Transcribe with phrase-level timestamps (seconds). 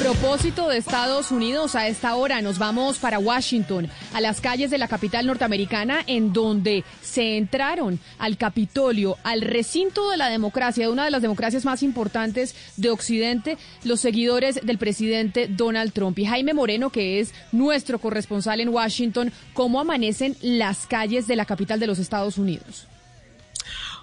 [0.00, 4.78] Propósito de Estados Unidos, a esta hora nos vamos para Washington, a las calles de
[4.78, 10.92] la capital norteamericana, en donde se entraron al Capitolio, al recinto de la democracia, de
[10.92, 16.18] una de las democracias más importantes de Occidente, los seguidores del presidente Donald Trump.
[16.18, 21.44] Y Jaime Moreno, que es nuestro corresponsal en Washington, ¿cómo amanecen las calles de la
[21.44, 22.86] capital de los Estados Unidos?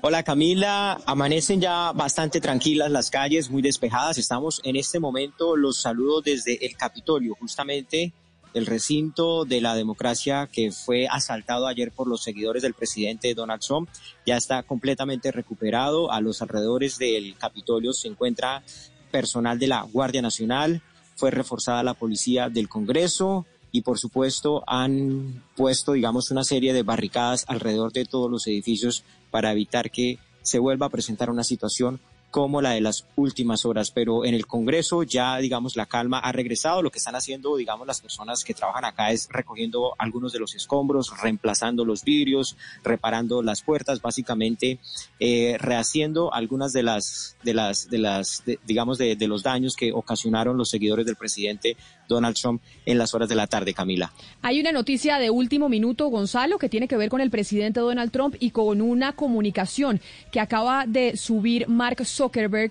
[0.00, 4.16] Hola Camila, amanecen ya bastante tranquilas las calles, muy despejadas.
[4.16, 8.12] Estamos en este momento, los saludos desde el Capitolio, justamente
[8.54, 13.60] el recinto de la democracia que fue asaltado ayer por los seguidores del presidente Donald
[13.60, 13.88] Trump.
[14.24, 16.12] Ya está completamente recuperado.
[16.12, 18.62] A los alrededores del Capitolio se encuentra
[19.10, 20.80] personal de la Guardia Nacional,
[21.16, 26.82] fue reforzada la policía del Congreso, y por supuesto han puesto, digamos, una serie de
[26.82, 32.00] barricadas alrededor de todos los edificios para evitar que se vuelva a presentar una situación
[32.30, 36.32] como la de las últimas horas, pero en el Congreso ya, digamos, la calma ha
[36.32, 36.82] regresado.
[36.82, 40.54] Lo que están haciendo, digamos, las personas que trabajan acá es recogiendo algunos de los
[40.54, 44.78] escombros, reemplazando los vidrios, reparando las puertas, básicamente
[45.20, 49.92] eh, rehaciendo algunas de las, de las, de las, digamos, de, de los daños que
[49.92, 51.76] ocasionaron los seguidores del presidente
[52.08, 54.12] Donald Trump en las horas de la tarde, Camila.
[54.42, 58.10] Hay una noticia de último minuto, Gonzalo, que tiene que ver con el presidente Donald
[58.10, 60.00] Trump y con una comunicación
[60.32, 62.04] que acaba de subir Mark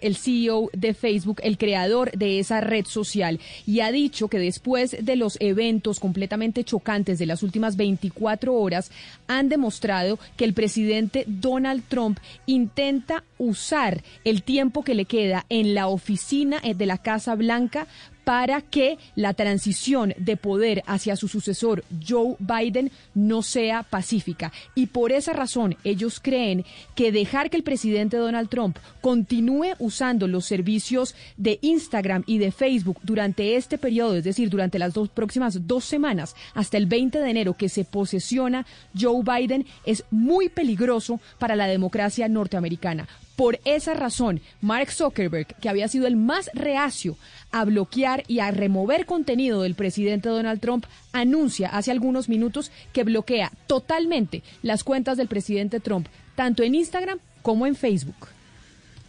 [0.00, 4.96] el CEO de Facebook, el creador de esa red social, y ha dicho que después
[5.04, 8.90] de los eventos completamente chocantes de las últimas 24 horas,
[9.26, 15.74] han demostrado que el presidente Donald Trump intenta usar el tiempo que le queda en
[15.74, 17.86] la oficina de la Casa Blanca
[18.24, 24.52] para que la transición de poder hacia su sucesor, Joe Biden, no sea pacífica.
[24.74, 26.64] Y por esa razón ellos creen
[26.94, 32.52] que dejar que el presidente Donald Trump continúe usando los servicios de Instagram y de
[32.52, 37.18] Facebook durante este periodo, es decir, durante las dos próximas dos semanas, hasta el 20
[37.20, 38.66] de enero que se posesiona
[38.98, 43.06] Joe Biden, es muy peligroso para la democracia norteamericana.
[43.36, 47.16] Por esa razón, Mark Zuckerberg, que había sido el más reacio
[47.50, 53.02] a bloquear y a remover contenido del presidente Donald Trump, anuncia hace algunos minutos que
[53.02, 56.06] bloquea totalmente las cuentas del presidente Trump,
[56.36, 58.28] tanto en Instagram como en Facebook.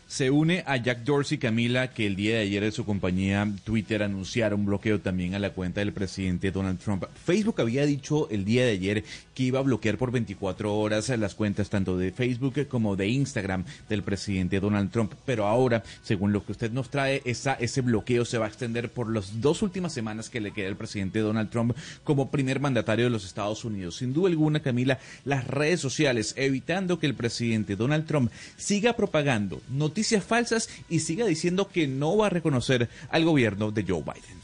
[0.08, 4.04] Se une a Jack Dorsey Camila, que el día de ayer en su compañía Twitter
[4.04, 7.06] anunciaron un bloqueo también a la cuenta del presidente Donald Trump.
[7.26, 11.34] Facebook había dicho el día de ayer que iba a bloquear por 24 horas las
[11.34, 15.14] cuentas tanto de Facebook como de Instagram del presidente Donald Trump.
[15.26, 18.90] Pero ahora, según lo que usted nos trae, esa, ese bloqueo se va a extender
[18.90, 23.06] por las dos últimas semanas que le queda al presidente Donald Trump como primer mandatario
[23.06, 23.98] de los Estados Unidos.
[23.98, 29.62] Sin duda alguna, Camila, las redes sociales, evitando que el presidente Donald Trump siga propagando
[29.96, 34.42] noticias falsas y siga diciendo que no va a reconocer al gobierno de Joe Biden.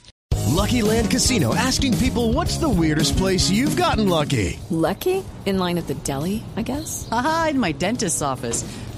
[0.56, 4.59] Lucky Land Casino asking people what's the weirdest place you've gotten lucky?
[4.69, 5.23] Lucky?
[5.45, 7.09] In line at the deli, I guess.
[7.11, 8.63] Aha, in my dentist's office.